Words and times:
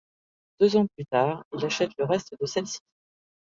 Deux 0.59 0.77
ans 0.77 0.87
plus 0.87 1.05
tard, 1.05 1.43
il 1.55 1.63
achète 1.63 1.91
le 1.99 2.05
reste 2.05 2.33
de 2.41 2.47
celle-ci. 2.47 2.79